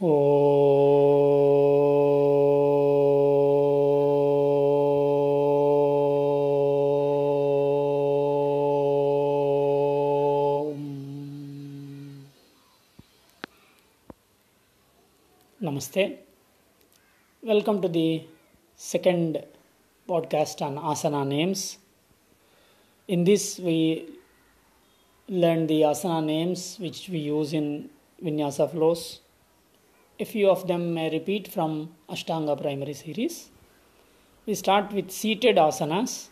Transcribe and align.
Namaste. 0.00 0.16
Welcome 17.42 17.82
to 17.82 17.88
the 17.88 18.24
second 18.76 19.44
podcast 20.08 20.62
on 20.62 20.76
asana 20.76 21.26
names. 21.26 21.76
In 23.06 23.24
this, 23.24 23.58
we 23.58 24.08
learn 25.28 25.66
the 25.66 25.82
asana 25.82 26.24
names 26.24 26.78
which 26.80 27.10
we 27.10 27.18
use 27.18 27.52
in 27.52 27.90
vinyasa 28.24 28.70
flows. 28.70 29.20
A 30.19 30.25
few 30.25 30.49
of 30.49 30.67
them 30.67 30.93
may 30.93 31.09
repeat 31.09 31.47
from 31.47 31.89
Ashtanga 32.09 32.59
primary 32.61 32.93
series. 32.93 33.49
We 34.45 34.55
start 34.55 34.91
with 34.93 35.11
seated 35.11 35.57
asanas. 35.57 36.27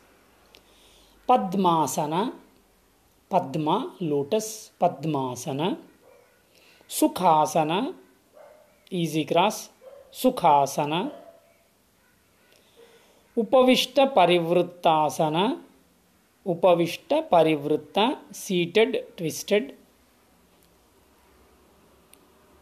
Padmasana, 1.27 2.33
Padma, 3.29 3.93
lotus, 3.99 4.71
Padmasana. 4.79 5.77
Sukhasana, 6.87 7.93
easy 8.91 9.25
cross, 9.25 9.69
Sukhasana. 10.11 11.11
Upavishta 13.37 13.99
Parivrittasana 14.15 15.35
Upavishta 16.45 17.13
Parivritta 17.31 17.99
seated 18.35 18.97
twisted 19.17 19.71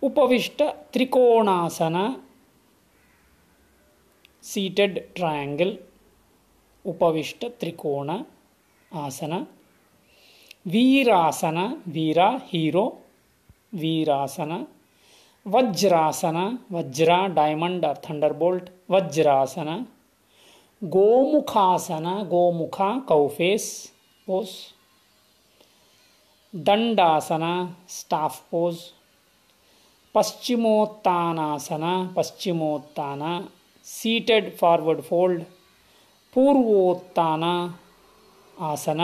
Upavistha 0.07 0.63
Trikonasana 0.95 1.97
seated 4.45 4.99
triangle 5.17 5.75
Upavistha 6.85 7.45
Trikona 7.61 8.11
asana, 8.93 9.33
Virasana, 10.67 11.59
Veera 11.87 12.29
hero 12.45 12.85
Virasana, 13.73 14.53
Vajrasana, 15.47 16.37
Vajra 16.73 17.27
diamond 17.35 17.87
thunderbolt 18.05 18.71
Vajrasana, 18.91 19.69
Gomukhasana, 20.83 22.07
Gomukha 22.31 22.99
cow face 23.09 23.69
pose 24.27 24.49
Dandasana 26.55 27.43
staff 27.89 28.41
pose 28.51 28.79
Paschimottanasana, 30.17 31.83
Paschimottana 32.17 33.23
seated 33.87 34.51
forward 34.57 35.01
fold 35.01 35.43
Purvottana 36.37 37.43
asana, 38.57 39.01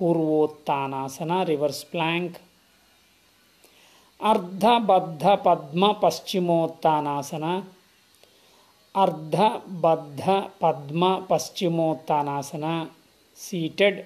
Purvottanasana 0.00 1.32
reverse 1.48 1.82
plank 1.92 2.36
Ardhabaddha 4.20 5.36
Padma 5.46 5.92
Paschimottanasana 6.02 7.44
Ardhabaddha 8.94 10.22
Padma 10.62 11.14
Paschimottanasana 11.30 12.64
seated 13.38 14.04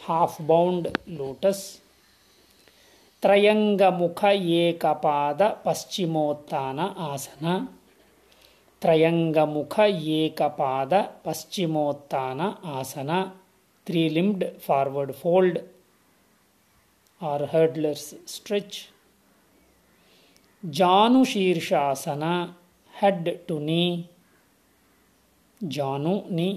half 0.00 0.40
bound 0.42 0.88
lotus 1.08 1.62
Triangmukha 3.22 4.24
Ekapada 4.24 5.42
Paschimottana 5.64 6.78
asana 6.78 7.64
Triangmukha 8.82 9.78
Ekapada 9.80 10.94
Paschimottan 11.26 12.40
आसन 12.76 13.10
three 13.86 14.08
limbed 14.08 14.44
forward 14.66 15.14
fold 15.14 15.58
or 17.20 17.38
hurdler's 17.52 18.06
stretch 18.26 18.78
janu 20.78 21.20
shirshasana 21.32 22.32
head 22.94 23.28
to 23.48 23.58
knee 23.60 24.08
janu 25.76 26.14
knee 26.30 26.54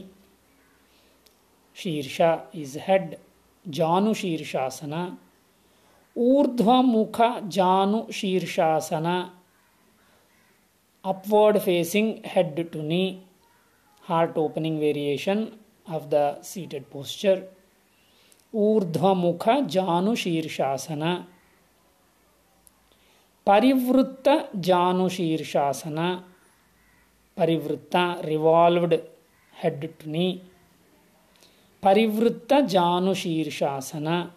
shirsha 1.76 2.32
is 2.54 2.76
head 2.88 3.18
urdhvamukha 6.18 7.22
janu 7.48 8.08
shirshasana. 8.12 9.08
Upward 11.10 11.58
facing 11.58 12.08
head 12.22 12.58
to 12.72 12.80
knee. 12.90 13.20
Heart 14.10 14.34
opening 14.36 14.78
variation 14.80 15.40
of 15.96 16.02
the 16.12 16.26
seated 16.42 16.84
posture. 16.94 17.42
urdhva 18.54 19.12
mukha 19.24 19.56
janu 19.76 20.14
shirshasana 20.22 21.26
parivritta 23.48 24.36
janu 24.62 25.06
shirshasana 25.18 26.24
parivritta 27.38 28.22
revolved 28.24 28.96
head 29.62 29.90
to 30.00 30.08
knee. 30.10 30.42
Parivritta 31.84 32.58
janu 32.76 33.14
shirshasana 33.24 34.32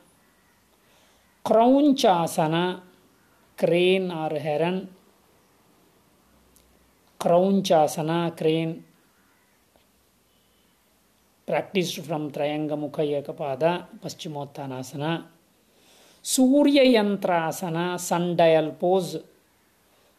Krounchasana 1.44 2.56
crane 3.58 4.08
or 4.14 4.36
heron 4.38 4.80
Krounchasana 7.20 8.12
crane 8.38 8.74
practised 11.48 12.00
from 12.06 12.26
Triangmukha 12.30 13.00
Ekapada 13.10 13.64
Paschimottanasana 14.04 15.04
Suryayantrasana 16.24 17.78
dial 18.36 18.72
pose 18.82 19.12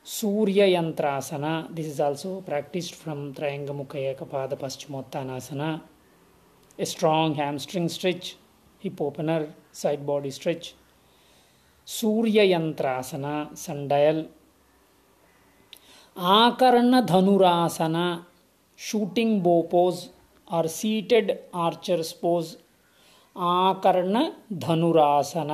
Suryayantrasana 0.07 1.45
this 1.73 1.89
is 1.89 2.01
also 2.01 2.31
practised 2.47 2.95
from 2.95 3.25
Triangmukha 3.33 3.95
Ekapada 4.03 4.53
Paschimottanasana 4.61 5.63
a 6.79 6.87
strong 6.93 7.35
hamstring 7.35 7.89
stretch 7.89 8.29
hip 8.81 9.01
opener 9.01 9.45
side 9.75 10.01
body 10.05 10.31
stretch 10.31 10.67
Yantrasana, 11.85 13.57
sundial. 13.57 14.27
Akarna 16.15 17.05
Dhanurasana, 17.05 18.25
shooting 18.75 19.41
bow 19.41 19.63
pose. 19.63 20.09
और 20.53 20.67
seated 20.67 21.31
archer's 21.65 22.11
pose 22.21 22.55
Akarna 23.35 24.23
Dhanurasana 24.63 25.51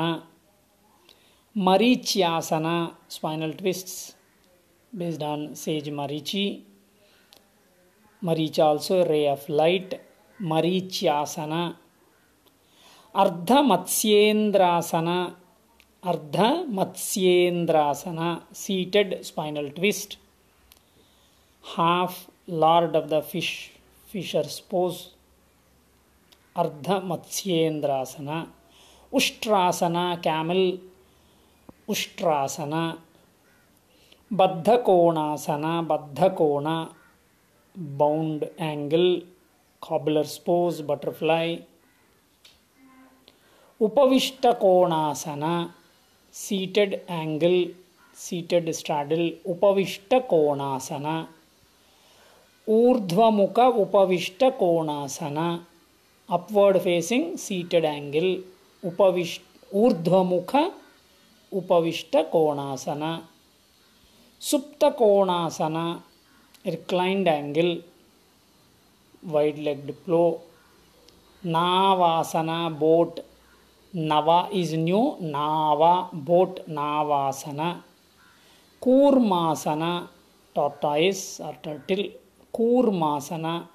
Marichyasana 1.56 2.66
spinal 3.11 3.51
twists 3.59 4.16
based 4.94 5.22
on 5.22 5.56
sage 5.56 5.90
marichi 5.91 6.63
maricha 8.22 8.63
also 8.63 9.06
ray 9.06 9.28
of 9.28 9.47
light 9.47 9.94
matsyendrasana 13.72 15.17
ardha 16.04 16.66
matsyendrasana 16.78 18.42
seated 18.54 19.26
spinal 19.26 19.70
twist, 19.70 20.18
half 21.64 22.30
lord 22.48 22.96
of 22.96 23.10
the 23.10 23.22
fish 23.22 23.72
fishers 24.12 24.59
pose 24.70 24.96
Ardha 26.58 26.90
Matsyendrasana 27.06 28.30
Ustrasana 29.14 29.98
camel 30.24 30.62
Ustrasana, 31.90 32.74
Baddhakonasana, 34.32 35.66
Baddhakona 35.90 36.66
bound 38.00 38.46
angle 38.59 39.06
cobbler's 39.82 40.38
pose 40.47 40.82
butterfly 40.88 41.58
Upavistha 43.82 44.47
seated 46.35 46.93
angle 47.09 47.64
seated 48.17 48.70
straddle 48.72 49.29
Upavistha 49.52 50.14
Konasana 50.29 51.05
Urdhvamukha 52.67 53.59
Upavistha 53.59 54.43
Konasana 54.59 55.37
upward 56.29 56.78
facing 56.79 57.35
seated 57.37 57.85
angle 57.85 58.35
Upavistha 58.84 59.73
Urdhvamukha 59.76 60.55
Upavistha 61.52 62.17
Konasana 62.32 63.03
Supta 64.41 64.85
Konasana 64.97 65.78
reclined 66.66 67.28
angle 67.28 67.75
wide 69.23 69.58
legged 69.59 69.91
flow 70.05 70.22
Navasana 71.43 72.49
boat 72.79 73.20
Nava 73.96 74.52
is 74.53 74.74
new. 74.74 75.18
Nava, 75.22 76.09
boat, 76.14 76.68
Navasana. 76.68 77.84
Kurmasana, 78.82 80.08
tortoise 80.53 81.40
or 81.40 81.56
turtle. 81.62 82.12
Kurmasana. 82.53 83.68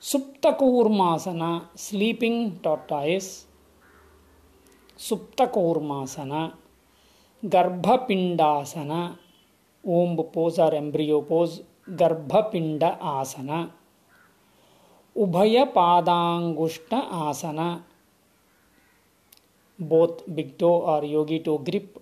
Suptakurmasana, 0.00 1.64
sleeping 1.74 2.60
tortoise. 2.62 3.46
Suptakurmasana. 4.98 6.52
Garbhapindasana. 7.44 9.16
Womb 9.82 10.16
pose 10.32 10.58
or 10.58 10.74
embryo 10.74 11.22
pose. 11.22 11.62
Garbhapinda 11.88 12.98
asana. 13.00 13.70
Ubhayapadangustha 15.16 16.94
asana 16.94 17.58
both 19.80 20.22
big 20.34 20.58
toe 20.58 20.78
or 20.92 21.04
yogi 21.04 21.40
toe 21.40 21.58
grip 21.58 21.98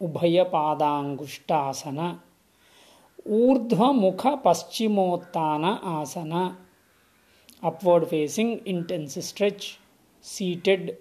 ubhaya 0.00 0.44
padangushta 0.54 1.58
asana 1.70 2.06
urdhva 3.26 3.88
mukha 4.04 4.32
paschimottana 4.44 5.72
asana 5.96 6.42
upward 7.62 8.06
facing 8.12 8.60
intense 8.64 9.20
stretch 9.22 9.78
seated 10.20 10.96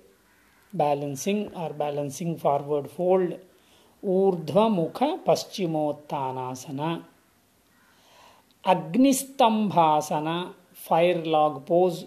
balancing 0.73 1.39
or 1.55 1.69
balancing 1.83 2.37
forward 2.37 2.87
fold 2.97 3.39
urdhva 4.03 4.65
mukha 4.79 5.09
paschimottanasana 5.27 6.89
agnistambhasana 8.73 10.35
fire 10.87 11.21
log 11.35 11.65
pose 11.65 12.05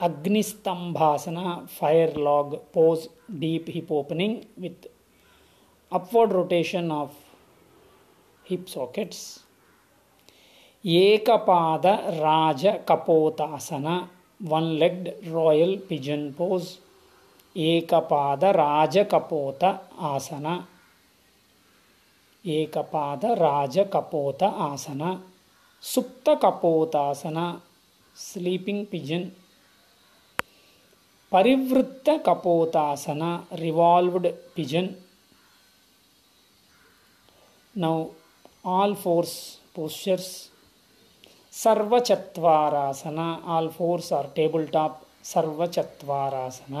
Agnisthambhasana, 0.00 1.68
fire 1.68 2.12
log 2.14 2.70
pose, 2.72 3.08
deep 3.36 3.66
hip 3.66 3.90
opening 3.90 4.46
with 4.56 4.86
upward 5.90 6.32
rotation 6.32 6.92
of 6.92 7.12
hip 8.44 8.68
sockets. 8.68 9.40
Ekapada 10.84 12.22
Raja 12.22 12.80
Kapotasana, 12.86 14.08
one 14.38 14.78
legged 14.78 15.26
royal 15.26 15.78
pigeon 15.78 16.32
pose. 16.32 16.78
Ekapada 17.56 18.54
Raja 18.54 19.04
Kapota 19.04 19.80
Asana. 20.00 20.64
Ekapada 22.46 23.36
Raja 23.36 23.84
Kapota 23.86 24.48
Asana. 24.70 25.20
Supta 25.82 26.38
Kapotasana, 26.38 27.60
sleeping 28.14 28.86
pigeon 28.86 29.34
Parivritta 31.32 32.08
Kapotasana 32.26 33.22
revolved 33.60 34.26
pigeon 34.54 34.88
now 37.74 37.96
all 38.76 38.94
fours 39.02 39.34
postures 39.74 40.28
Sarvachatvarasana 41.54 43.18
all 43.56 43.68
fours 43.76 44.12
or 44.12 44.26
table 44.36 44.64
top 44.72 45.00
Sarvachatvarasana 45.24 46.74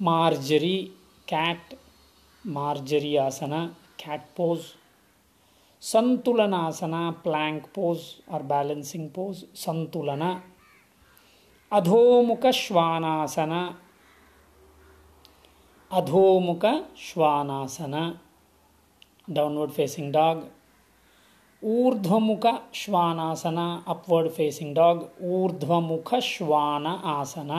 Marjari 0.00 0.76
cat 1.28 1.74
Marjari 2.44 3.16
asana 3.16 3.54
cat 4.00 4.26
pose 4.36 4.60
Santulanasana 5.82 6.94
plank 7.24 7.66
pose 7.74 7.98
और 8.32 8.42
balancing 8.52 9.08
pose 9.14 9.44
Santulana 9.64 10.22
Adhomukha 11.74 12.46
Shvanasana. 12.50 13.52
Adhomukha 15.92 16.64
Shvanasana. 16.96 17.94
Downward 19.32 19.72
facing 19.72 20.12
dog 20.12 20.44
Urdhvamukha 21.64 22.46
Shvanasana. 22.72 23.58
Upward 23.88 24.30
facing 24.30 24.74
dog 24.74 25.22
Urdhvamukha 25.22 26.14
Shvana 26.18 26.86
asana. 27.04 27.50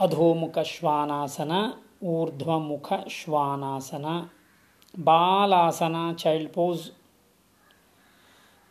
Adhomukha 0.00 0.58
shvanasana. 0.58 1.52
Urdhvamukha 2.02 2.92
shvanasana. 3.08 4.06
Balasana 5.04 5.96
child 6.16 6.52
pose 6.52 6.92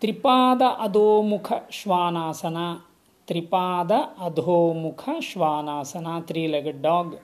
tripada 0.01 0.61
adhomukha 0.63 1.47
shvanasana 1.73 2.65
tripada 3.27 3.91
adhomukha 4.21 5.03
shvanasana 5.23 6.19
three 6.29 6.47
legged 6.47 6.81
dog 6.81 7.15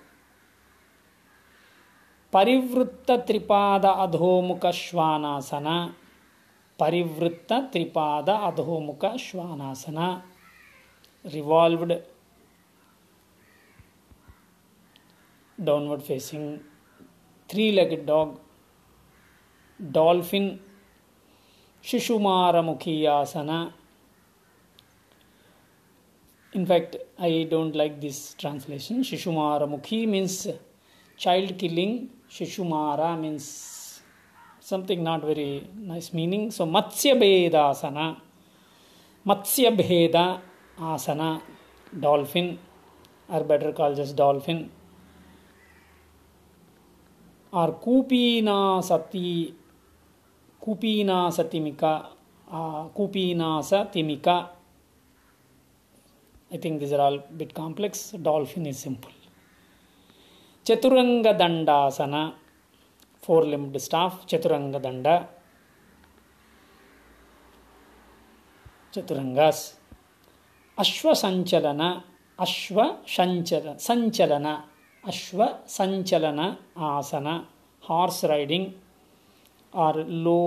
parivrtta 2.33 3.11
tripada 3.27 3.85
adhomukha 3.85 4.65
Shvanasana 4.75 5.75
Parivritta 6.79 7.53
Tripada 7.73 8.29
Adhomukha 8.29 9.05
shvanasana 9.19 10.09
revolved 11.25 11.93
downward 15.57 16.01
facing 16.01 16.57
three 17.49 17.71
legged 17.71 18.05
dog 18.05 18.37
dolphin 19.79 20.49
Shishumaramukhiyasana. 21.83 23.73
In 26.53 26.65
fact, 26.65 26.95
I 27.19 27.45
don't 27.49 27.75
like 27.75 27.99
this 27.99 28.35
translation. 28.35 29.01
Shishumaramuki 29.03 30.07
means 30.07 30.47
child 31.17 31.57
killing. 31.57 32.09
Shishumara 32.29 33.19
means 33.19 34.01
something 34.59 35.03
not 35.03 35.21
very 35.25 35.67
nice 35.75 36.13
meaning. 36.13 36.51
So 36.51 36.65
Matsya 36.65 37.15
Bedasana. 37.21 38.17
Matsya 39.27 39.75
Bheda 39.77 40.39
Asana. 40.79 41.41
Dolphin. 41.99 42.59
Or 43.27 43.43
better 43.43 43.73
called 43.73 43.97
just 43.97 44.15
dolphin. 44.15 44.69
Or 47.51 47.73
Kupina 47.73 48.83
Sati 48.83 49.53
कुपीनास 50.63 51.39
तिमिका 51.51 51.93
कुपीनास 52.97 53.73
तिमिका 53.93 54.35
I 56.51 56.57
think 56.63 56.79
this 56.79 56.93
are 56.93 56.99
all 56.99 57.17
bit 57.39 57.51
complex 57.53 57.99
dolphin 58.27 58.67
is 58.67 58.77
simple 58.77 59.13
chaturanga 60.65 61.25
dandasana 61.39 62.15
four 63.23 63.45
limbed 63.47 63.77
staff 63.85 64.25
chaturanga 64.29 64.75
danda 64.85 65.07
चतुरंगास 68.93 69.59
अश्व 70.77 71.13
संचलन 71.23 71.81
अश्व 72.39 72.81
संचल 73.15 73.73
Sanchalana 73.87 74.45
Ashva 75.03 75.45
Sanchalana 75.69 76.39
asana 76.91 77.27
horse 77.83 78.23
riding 78.25 78.65
Or 79.84 80.00
low 80.26 80.40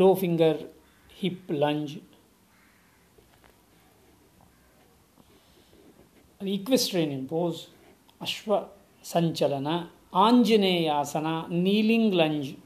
low 0.00 0.12
finger 0.20 0.54
hip 1.20 1.40
lunge 1.62 1.94
equestrian 6.46 7.26
pose, 7.26 7.68
Ashwa 8.20 8.68
Sanchalana, 9.02 9.88
Anjaneyasana, 10.12 11.48
kneeling 11.48 12.12
lunge, 12.12 12.56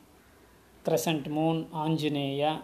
crescent 0.85 1.29
moon, 1.29 1.67
Anjaneya. 1.73 2.63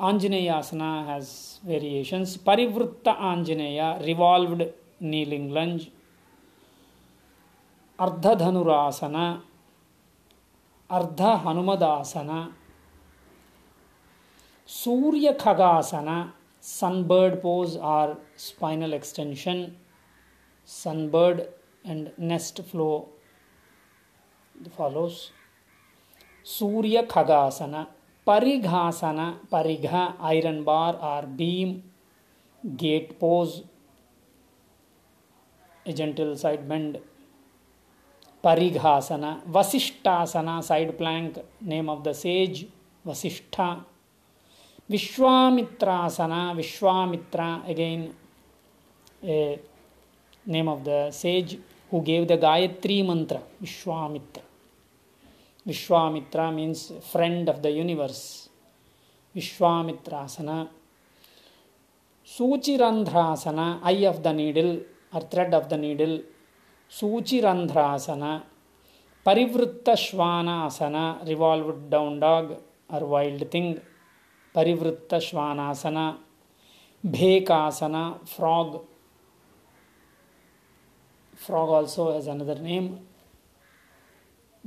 Anjaneyasana 0.00 1.06
has 1.06 1.60
variations. 1.64 2.36
Parivritta 2.36 3.16
Anjaneya, 3.16 4.04
revolved 4.06 4.72
kneeling 5.00 5.50
lunge. 5.50 5.90
Ardhadhanurasana 7.99 9.15
Ardha 10.89 11.21
Hanumadasana 11.45 12.29
Surya 14.69 15.33
Khagasana 15.41 16.09
sunbird 16.63 17.35
pose 17.41 17.77
or 17.93 18.13
spinal 18.39 18.93
extension 18.93 19.65
sunbird 20.69 21.41
and 21.85 22.09
nest 22.31 22.61
flow 22.71 22.89
follows 24.55 25.19
Surya 26.45 27.05
Khagasana 27.11 27.83
Parighasana 28.27 29.19
Parigha 29.51 29.85
iron 29.87 30.63
bar 30.63 30.95
or 31.09 31.25
beam 31.41 31.75
gate 32.63 33.11
pose 33.19 33.61
a gentle 35.85 36.35
side 36.35 36.67
bend 36.69 36.97
parighasana 38.47 39.31
vasishtasana 39.55 40.55
side 40.69 40.93
plank 41.01 41.37
name 41.73 41.89
of 41.95 42.01
the 42.07 42.13
sage 42.23 42.61
vasishtha 43.07 43.69
vishwamitrasana 44.91 46.41
vishwamitra 46.59 47.49
again 47.73 48.03
name 50.55 50.69
of 50.75 50.83
the 50.83 50.99
sage 51.11 51.59
who 51.91 52.01
gave 52.01 52.27
the 52.27 52.37
Gayatri 52.37 53.05
mantra, 53.05 53.41
Vishwamitra. 53.61 54.43
Vishwamitra 55.67 56.53
means 56.53 56.91
friend 57.11 57.47
of 57.49 57.61
the 57.61 57.71
universe. 57.71 58.49
Vishwamitrasana. 59.35 60.69
Suchirandhrasana, 62.25 63.79
eye 63.83 64.05
of 64.05 64.21
the 64.21 64.33
needle 64.33 64.79
or 65.13 65.21
thread 65.21 65.53
of 65.53 65.69
the 65.69 65.77
needle. 65.77 66.21
Shvanasana, 69.93 71.27
revolved 71.27 71.89
down 71.89 72.19
dog 72.19 72.61
or 72.89 73.05
wild 73.05 73.51
thing. 73.51 73.81
Parivritta 74.55 75.17
Shvanasana. 75.17 76.17
Bhekasana, 77.05 78.27
frog. 78.27 78.85
Frog 81.35 81.69
also 81.69 82.13
has 82.13 82.27
another 82.27 82.55
name. 82.55 82.99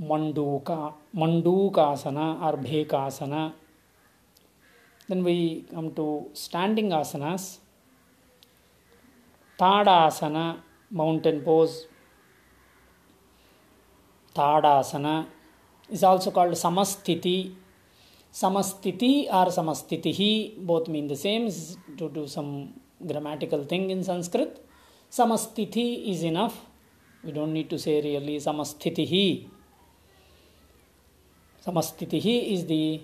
Manduka, 0.00 0.94
Mandukasana 1.14 2.40
or 2.42 2.56
Bhekasana. 2.58 3.52
Then 5.08 5.24
we 5.24 5.64
come 5.70 5.92
to 5.94 6.28
standing 6.34 6.90
asanas. 6.90 7.58
Tadasana, 9.58 10.60
mountain 10.90 11.40
pose. 11.40 11.86
Tadasana 14.34 15.26
is 15.90 16.02
also 16.02 16.30
called 16.30 16.52
Samastiti. 16.52 17.54
Samastiti 18.32 19.26
or 19.26 19.46
Samastitihi 19.46 20.64
both 20.64 20.88
mean 20.88 21.08
the 21.08 21.16
same 21.16 21.46
is 21.46 21.76
to 21.98 22.08
do 22.08 22.26
some 22.26 22.72
grammatical 23.04 23.64
thing 23.64 23.90
in 23.90 24.04
Sanskrit. 24.04 24.64
Samastiti 25.10 26.10
is 26.10 26.22
enough. 26.22 26.56
We 27.24 27.32
don't 27.32 27.52
need 27.52 27.68
to 27.70 27.78
say 27.78 28.00
really 28.00 28.36
Samastitihi. 28.36 29.48
Samastitihi 31.66 32.52
is 32.54 32.66
the 32.66 33.02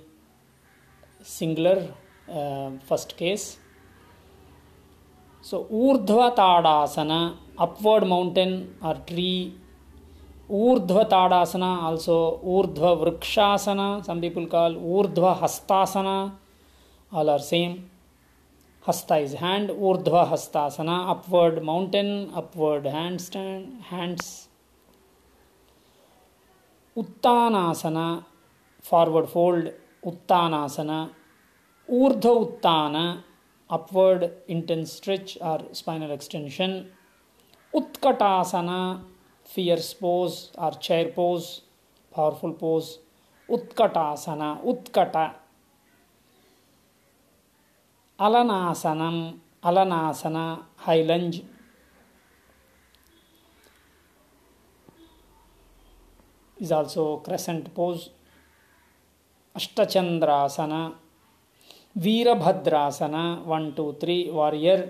singular 1.23 1.93
uh, 2.29 2.71
first 2.89 3.17
case. 3.17 3.59
So 5.43 5.65
Urdhva 5.65 6.35
Tadasana, 6.37 7.37
upward 7.59 8.07
mountain 8.07 8.77
or 8.83 8.95
tree. 8.95 9.55
Urdhvatadasana 10.51 11.73
also 11.87 12.19
Urdhva 12.57 12.87
Vrikshasana 13.03 13.89
some 14.07 14.21
people 14.21 14.45
call 14.53 14.77
Urdhva 14.97 15.27
Hastasana 15.43 16.17
all 17.13 17.31
are 17.31 17.41
same 17.41 17.75
Hasta 18.85 19.13
is 19.13 19.37
hand 19.37 19.71
Urdhva 19.71 20.17
Hastasana 20.33 20.99
upward 21.11 21.63
mountain 21.65 22.11
upward 22.37 22.87
handstand 23.21 23.67
hands 23.91 24.29
Uttanasana 26.97 27.99
forward 28.85 29.27
fold 29.27 29.69
Uttanasana 30.07 30.91
Urdhva 31.89 32.27
Uttana 32.27 32.95
upward 33.71 34.25
intense 34.51 34.85
stretch 34.85 35.37
or 35.43 35.65
spinal 35.75 36.11
extension 36.13 36.81
Utkatasana 37.75 38.79
fierce 39.57 39.93
pose 39.95 40.33
और 40.59 40.75
chair 40.83 41.13
pose 41.17 41.45
powerful 42.13 42.51
pose 42.61 42.89
Utkata 43.49 43.97
asana 43.99 44.43
Utkata 44.65 45.17
Alanasanam 48.19 49.19
Alanasana 49.69 50.37
high lunge 50.79 51.41
is 56.57 56.73
also 56.75 57.05
crescent 57.25 57.69
pose 57.75 58.09
Ashtachandrasana 59.57 60.73
Virabhadrasana 61.97 63.15
one 63.47 63.71
two 63.77 63.93
three 64.01 64.19
warrior 64.31 64.81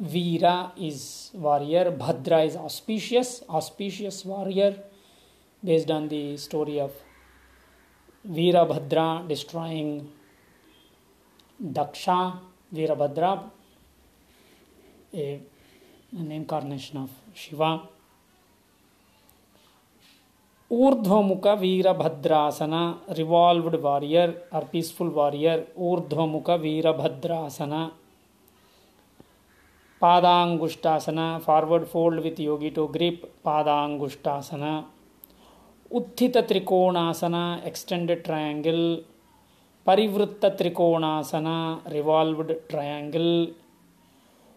Veera 0.00 0.72
is 0.76 1.30
warrior, 1.32 1.90
Bhadra 1.90 2.44
is 2.44 2.54
auspicious, 2.54 3.42
auspicious 3.48 4.26
warrior, 4.26 4.76
based 5.64 5.90
on 5.90 6.08
the 6.08 6.36
story 6.36 6.78
of 6.78 6.92
Veerabhadra 8.28 9.26
destroying 9.26 10.10
Daksha, 11.62 12.38
Veerabhadra, 12.74 13.50
a, 15.14 15.40
an 16.18 16.30
incarnation 16.30 16.98
of 16.98 17.10
Shiva. 17.32 17.88
Urdhvamuka 20.70 21.56
Asana, 22.28 23.16
revolved 23.16 23.80
warrior 23.80 24.34
or 24.52 24.62
peaceful 24.66 25.08
warrior, 25.08 25.64
Urdhvamuka 25.78 26.60
Asana. 27.46 27.92
Padangusthasana 30.06 31.18
forward 31.44 31.86
fold 31.92 32.20
with 32.24 32.40
yogi 32.40 32.70
toe 32.74 32.82
grip 32.96 33.22
padangusthasana 33.44 34.64
utthitatrikonasana 35.90 37.34
extended 37.66 38.22
triangle 38.24 38.84
parivrttatrikonasana 39.86 41.48
revolved 41.94 42.52
triangle 42.70 43.32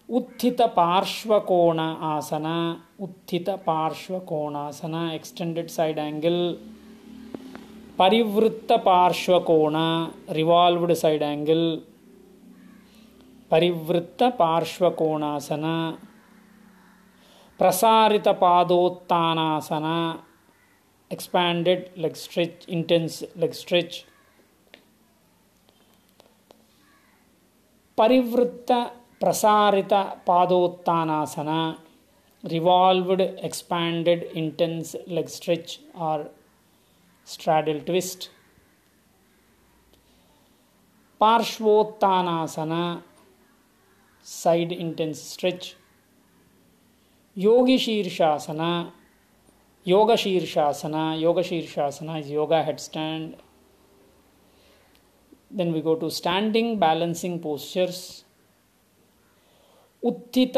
utthitaparshvakona 0.10 1.79
asana 2.13 2.48
utthitaparshvakonasana 3.08 4.96
extended 5.13 5.70
side 5.70 5.96
side angle 5.96 6.41
parivrttaparshvakona 8.00 9.75
revolved 10.39 10.94
side 10.94 11.01
side angle 11.01 11.65
Parivritta 13.51 14.24
Parshvakonasana 14.39 15.65
Prasarita 17.60 18.27
Padottanasana 18.41 19.86
expanded 21.12 21.84
leg 22.01 22.13
stretch 22.15 22.65
intense 22.68 23.24
leg 23.38 23.51
stretch 23.51 24.03
Parivritta 27.98 28.72
Prasarita 29.20 29.94
Padottanasana 30.27 31.50
revolved 32.44 33.22
expanded 33.44 34.24
intense 34.34 34.96
leg 35.08 35.29
stretch 35.29 35.79
or 35.94 36.29
straddle 37.27 37.82
twist 37.82 38.29
parshvottanasana 41.22 43.01
side 44.29 44.71
intense 44.86 45.21
stretch 45.33 45.67
yogi 47.36 47.77
shirshasana 47.83 48.71
yoga 49.86 50.15
shirshasana 50.24 51.03
yoga 51.19 51.43
shirshasana 51.50 52.19
is 52.21 52.29
yoga 52.29 52.63
headstand 52.69 53.36
then 55.51 55.74
we 55.74 55.81
go 55.81 55.95
to 55.95 56.09
standing 56.21 56.67
balancing 56.88 57.38
postures 57.45 58.01
Utthita 60.03 60.57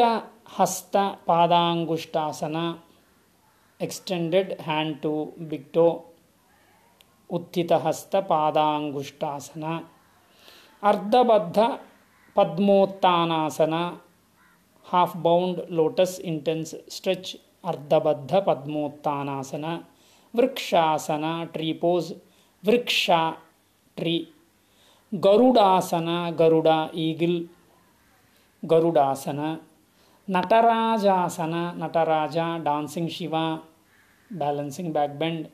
Hasta 0.58 0.96
Padangusthasana 1.26 2.56
extended 3.80 4.52
hand 4.66 4.94
to 5.02 5.12
big 5.50 5.64
toe 5.74 5.86
Utthita 7.30 7.72
Hasta 7.84 8.14
Padangusthasana 8.28 9.64
Ardhabaddha 10.82 11.66
Padmottanasana 12.36 13.74
half 14.86 15.16
bound 15.16 15.60
lotus 15.70 16.18
intense 16.24 16.74
stretch 16.90 17.36
Ardhabaddha 17.64 18.42
Padmottanasana, 18.46 19.64
Vrikshasana 20.34 21.24
tree 21.52 21.72
pose 21.72 22.12
Vriksha 22.64 23.18
tree 23.96 24.16
Garudasana, 25.12 26.08
Garuda 26.38 26.88
eagle 26.94 27.34
Garudasana, 28.62 29.40
Natarajasana, 30.28 31.54
Nataraja 31.76 32.46
dancing 32.58 33.08
Shiva 33.08 33.44
balancing 34.30 34.92
backbend 34.92 35.46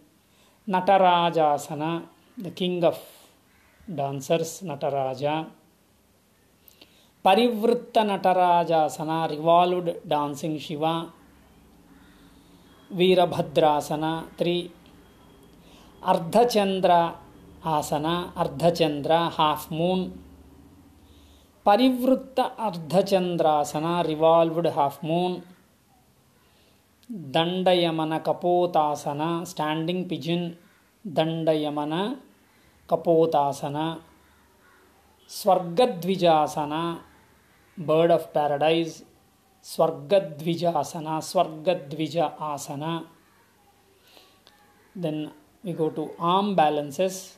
Natarajasana 0.69 1.83
the 2.39 2.53
king 2.57 2.85
of 2.85 3.05
dancers 3.91 4.59
Nataraja 4.65 5.43
Parivritta 7.25 7.99
Natarajasana 8.09 9.13
revolved 9.31 9.91
dancing 10.07 10.61
Shiva 10.61 10.85
Virabhadrasana 12.91 14.05
three 14.39 14.55
Ardhachandra 16.03 16.93
asana 17.69 18.07
Ardhachandra 18.39 19.13
half 19.37 19.67
moon 19.73 20.05
Parivritta 21.67 22.41
Ardhachandrasana 22.61 23.87
revolved 24.03 24.69
half 24.69 25.01
moon 25.05 25.37
Dandayamana 27.33 28.15
Kapotasana 28.27 29.23
standing 29.45 30.07
pigeon 30.11 30.49
Dandayamana 31.05 31.95
Kapotasana 32.89 33.79
Svargadvijasana 35.31 36.75
bird 37.79 38.11
of 38.11 38.33
paradise, 38.33 39.05
Swargadvija 39.63 40.75
asana, 40.75 41.21
Swargadvija 41.21 42.37
asana. 42.39 43.05
Then 44.97 45.31
we 45.63 45.73
go 45.73 45.91
to 45.91 46.11
arm 46.19 46.57
balances, 46.57 47.37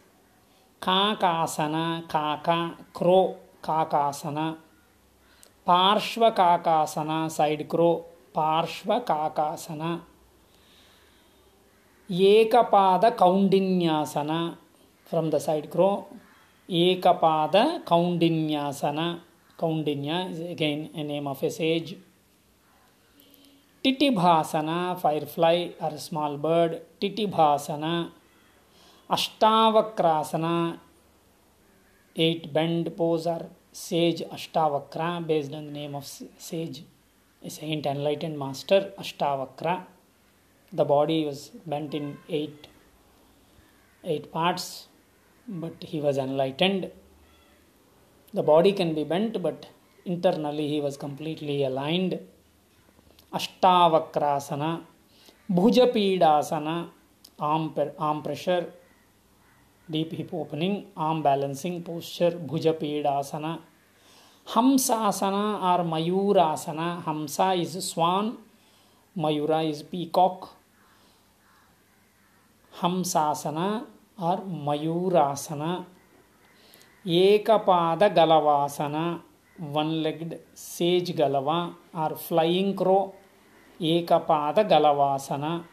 Kakasana, 0.80 2.08
Kaka, 2.08 2.74
Crow, 2.92 3.36
Kakasana, 3.62 4.56
Parshva 5.66 6.34
Kakasana, 6.34 7.30
side 7.30 7.68
crow, 7.68 8.06
Parshva 8.34 9.04
Kakasana, 9.04 10.00
Ekapada 12.08 13.14
Kaundinyasana, 13.14 14.56
from 15.04 15.30
the 15.30 15.38
side 15.38 15.70
crow, 15.70 16.06
Ekapada 16.68 17.84
Kaundinyasana. 17.84 19.20
Kaundinya 19.60 20.30
is 20.32 20.40
again 20.40 20.90
a 20.94 21.02
name 21.02 21.26
of 21.26 21.42
a 21.42 21.50
sage. 21.50 21.96
Titibhasana, 23.84 25.00
firefly 25.00 25.70
or 25.80 25.98
small 25.98 26.36
bird. 26.36 26.80
Titibhasana. 27.00 28.10
Ashtavakrasana, 29.10 30.78
eight 32.14 32.52
bend 32.52 32.96
pose 32.96 33.26
or 33.26 33.46
sage 33.72 34.20
Ashtavakra 34.20 35.26
based 35.26 35.52
on 35.52 35.66
the 35.66 35.72
name 35.72 35.96
of 35.96 36.06
sage, 36.06 36.84
a 37.44 37.50
saint 37.50 37.86
enlightened 37.86 38.38
master 38.38 38.92
Ashtavakra. 38.96 39.84
The 40.72 40.84
body 40.84 41.24
was 41.24 41.50
bent 41.66 41.92
in 41.92 42.18
eight, 42.28 42.68
eight 44.04 44.30
parts, 44.30 44.86
but 45.48 45.74
he 45.82 46.00
was 46.00 46.16
enlightened. 46.18 46.92
The 48.32 48.42
body 48.42 48.72
can 48.72 48.94
be 48.94 49.04
bent 49.04 49.40
but 49.42 49.66
internally 50.04 50.68
he 50.68 50.80
was 50.80 50.96
completely 50.96 51.64
aligned 51.64 52.18
ashtavakrasana 53.38 54.70
bhujapidasana 55.58 56.76
arm, 57.38 57.74
arm 57.98 58.22
pressure 58.22 58.66
deep 59.90 60.12
hip 60.12 60.32
opening, 60.32 60.86
arm 60.96 61.22
balancing 61.22 61.82
posture, 61.82 62.30
bhuja 62.30 62.72
pedasana. 62.78 63.58
Hamsasana 64.46 65.60
or 65.70 65.84
Mayurasana. 65.84 67.02
Hamsa 67.04 67.60
is 67.60 67.84
swan, 67.84 68.38
Mayura 69.16 69.68
is 69.68 69.82
peacock. 69.82 70.56
Hamsasana 72.76 73.84
or 74.18 74.38
Mayurasana. 74.38 75.84
Galava 81.14 81.74
or 81.94 82.16
flying 82.16 82.76
crow. 82.76 83.14
Ekapada 83.80 84.68
Galavasana, 84.68 85.64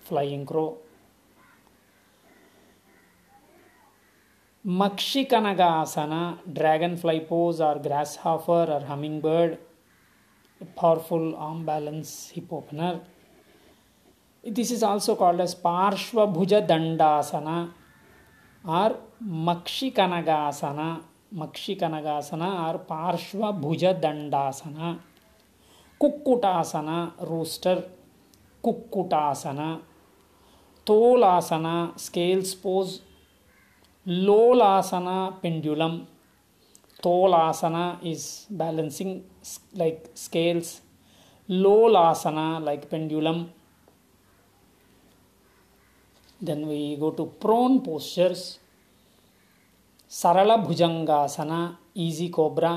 flying 0.00 0.46
crow. 0.46 0.78
Makshikanagāsana, 4.66 6.38
dragonfly 6.50 7.20
pose 7.28 7.60
or 7.60 7.78
grasshopper 7.78 8.70
or 8.70 8.80
hummingbird, 8.86 9.58
a 10.60 10.64
powerful 10.64 11.36
arm 11.36 11.66
balance 11.66 12.30
hip 12.30 12.50
opener. 12.50 13.00
This 14.44 14.70
is 14.70 14.82
also 14.82 15.16
called 15.16 15.40
as 15.40 15.54
Parshva 15.54 16.32
Bhuja 16.32 16.66
Dandasana 16.66 17.72
or 18.64 18.96
makshikanagasana 19.22 20.78
makshikanagasana 21.38 22.42
or 22.42 22.76
parshvabhujadandasana 22.88 24.76
kukkutasana, 26.00 26.88
rooster. 27.20 27.80
Kukkutasana, 28.64 29.58
tolasana 30.86 31.66
scales 31.98 32.54
pose 32.54 32.98
lolasana 34.06 35.06
pendulum 35.42 35.98
tolasana 37.04 37.76
is 38.02 38.26
balancing 38.58 39.20
like 39.78 40.04
scales 40.16 40.80
lolasana 41.48 42.38
like 42.64 42.88
pendulum 42.90 43.44
then 46.40 46.64
we 46.64 46.96
go 46.96 47.10
to 47.10 47.24
prone 47.42 47.78
postures 47.78 48.42
sarala 50.20 50.54
bhujangasana 50.66 51.50
easy 52.06 52.28
cobra 52.36 52.70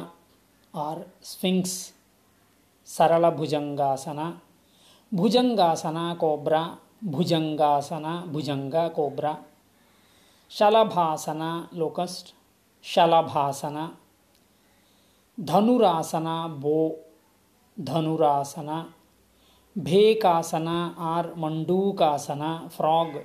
or 0.74 1.02
swings 1.32 1.74
sarala 2.88 3.30
bhujangasana 3.38 4.20
bhujangasana 5.12 5.98
cobra 6.20 6.62
bhujangasana 7.16 8.06
bhujanga 8.34 8.74
cobra 8.96 9.34
shalabhasana 10.52 11.42
locust 11.80 12.34
shalabhasana 12.86 13.78
dhanurasana 15.38 16.28
bow 16.62 16.78
dhanurasana 17.78 18.70
bhekasana 19.76 20.68
or 21.14 21.28
mandukasana 21.44 22.44
frog 22.76 23.18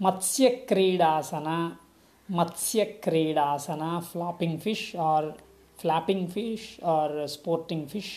matsyakridasana 0.00 1.46
matsya 2.32 2.84
kridasana 3.04 3.80
flapping 4.12 4.58
fish 4.58 4.94
और 4.96 5.30
flapping 5.78 6.26
fish 6.28 6.80
और 6.82 7.26
sporting 7.26 7.86
fish 7.88 8.10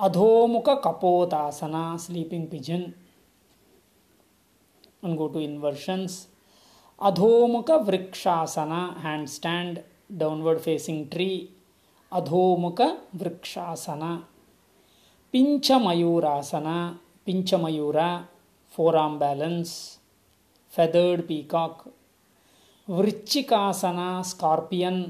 adhomukha 0.00 0.68
kapotasana 0.84 1.96
sleeping 2.00 2.46
pigeon 2.48 2.82
and 5.04 5.16
go 5.16 5.28
to 5.28 5.40
inversions 5.40 6.28
adhomukha 7.00 7.70
vrikshasana 7.70 8.72
hand 8.98 9.26
stand 9.28 9.78
downward 10.12 10.58
facing 10.58 11.06
tree 11.10 11.30
adhomukha 12.12 12.80
vrikshasana. 13.14 14.04
Pincha 15.32 15.72
mayurasana 15.86 16.68
pincha 17.26 17.54
mayura 17.54 18.08
forearm 18.96 19.18
balance 19.18 19.74
feathered 20.72 21.22
peacock 21.28 21.84
vrischikasana 22.88 24.00
scorpion 24.22 25.02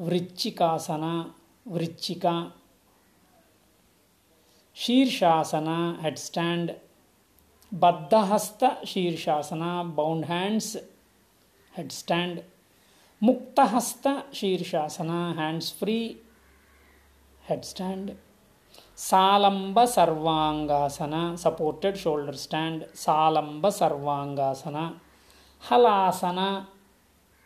vrischikasana 0.00 1.04
vrischika 1.66 2.26
shirshasana 4.76 5.68
head 6.00 6.18
stand 6.18 6.70
baddhahasta 7.72 8.62
shirshasana 8.84 9.64
bound 9.94 10.26
hands 10.26 10.72
head 11.72 11.92
stand 11.92 12.40
muktahasta 13.22 14.06
shirshasana 14.32 15.12
hands 15.34 15.70
free 15.74 15.96
head 17.44 17.64
stand 17.64 18.10
salamba 19.00 19.78
sarvangasana 19.84 21.14
supported 21.36 21.98
shoulder 21.98 22.36
stand 22.36 22.82
salamba 22.94 23.68
sarvangasana 23.68 24.78
halasana 25.64 26.40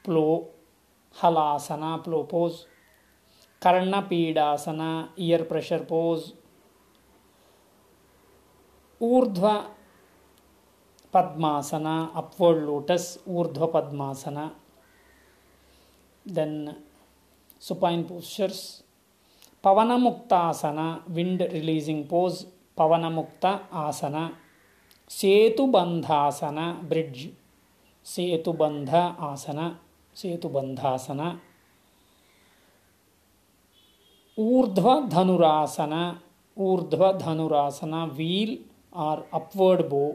plough 0.04 0.26
halasana, 1.16 1.96
plough 1.96 2.22
pose. 2.22 2.52
Karna 3.62 4.00
pidasana 4.00 4.88
ear 5.18 5.42
pressure 5.42 5.82
pose 5.84 6.32
urdhva 9.00 9.48
padmasana 11.14 11.94
upward 12.16 12.62
lotus 12.62 13.06
urdhva 13.28 13.66
padmasana. 13.66 14.50
Then 16.26 16.74
supine 17.62 18.02
postures 18.02 18.60
pavana 19.64 19.92
mukta 20.00 20.32
asana 20.32 20.86
wind 21.08 21.42
releasing 21.42 22.04
pose 22.04 22.44
pavana 22.76 23.04
mukta 23.12 23.44
asana. 23.46 24.16
Setubandhasana 25.10 26.60
bridge 26.84 27.26
सेतुबंध 28.06 28.94
आसन। 28.94 29.60
Setu 30.15 30.49
Bandhasana. 30.51 31.39
Urdhva 34.37 35.09
Dhanurasana. 35.09 36.17
Urdhva 36.57 37.19
Dhanurasana, 37.21 38.15
wheel 38.15 38.57
or 38.93 39.25
upward 39.33 39.89
bow. 39.89 40.07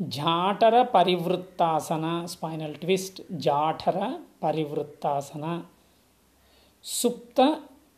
Jathara 0.00 0.76
Parivrittasana 0.94 2.06
spinal 2.32 2.74
twist 2.82 3.18
Jathara 3.46 3.98
Parivrittasana 4.44 5.44
Supta 6.84 7.40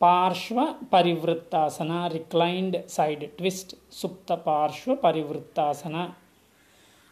Parshva 0.01 0.59
Parivrittasana 0.93 1.91
ರಿಕ್ಲೈನ್ಡ್ 2.15 2.77
side 2.97 3.25
twist 3.37 3.73
ಸುಪ್ತ 4.01 4.37
ಪಾರ್ಶ್ವ 4.47 4.95
ಪರಿವೃತ್ತಾಸನ 5.05 5.95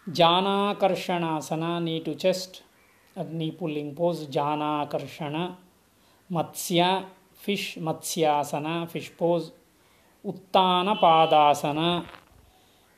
ಜಾನಾಕರ್ಷಣಾಸನ 0.07 1.63
ನೀ 1.87 1.95
to 2.07 2.13
अग्नि 3.18 3.50
pulling 3.50 3.94
pose 3.96 4.28
Janakarshana, 4.30 5.36
Matsya, 6.30 6.84
fish 7.42 7.74
Matsyasana 7.78 8.66
fish 8.92 9.08
pose 9.18 9.50
Uttana 10.24 10.94
Padasana 10.94 11.78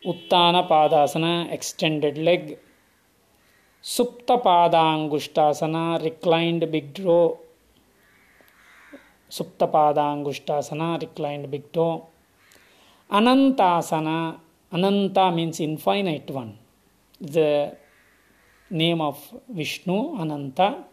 Uttana 0.03 0.61
Padasana 0.63 1.25
extended 1.53 2.19
leg 2.19 2.55
Supta 3.85 4.33
Padangusthasana 4.45 5.77
reclined 6.03 6.71
big 6.71 6.93
toe 6.95 7.21
Supta 9.31 9.63
Padangusthasana 9.73 10.83
reclined 11.01 11.47
big 11.51 11.63
toe 11.73 11.91
Anantasana 13.11 14.09
Ananta 14.73 15.31
means 15.31 15.61
infinite 15.61 16.31
one 16.31 16.53
the 17.21 17.77
name 18.71 19.01
of 19.01 19.19
Vishnu, 19.49 20.17
Ananta, 20.19 20.85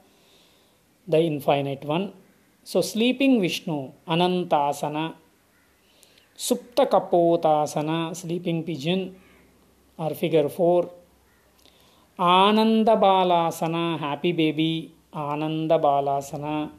the 1.08 1.20
infinite 1.20 1.86
one. 1.86 2.14
So, 2.64 2.82
sleeping 2.82 3.40
Vishnu, 3.40 3.94
Anantasana, 4.08 5.16
Supta 6.38 6.88
Kapotasana, 6.90 8.16
sleeping 8.16 8.64
pigeon, 8.64 9.16
or 9.98 10.14
figure 10.14 10.50
4. 10.50 10.92
Ananda 12.20 12.96
Balasana, 12.96 14.00
happy 14.00 14.32
baby, 14.32 14.94
Ananda 15.14 15.80
Balasana. 15.80 16.72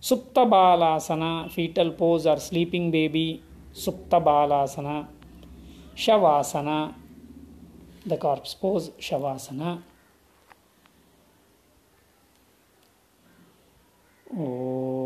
Supta 0.00 0.48
Balasana, 0.48 1.50
fetal 1.52 1.92
pose 1.92 2.26
or 2.26 2.38
sleeping 2.38 2.90
baby, 2.90 3.42
Supta 3.74 4.24
Balasana. 4.24 5.06
Shavasana, 5.94 6.94
the 8.06 8.16
corpse 8.16 8.54
pose, 8.54 8.90
Shavasana. 8.98 9.82
Oh. 14.36 15.01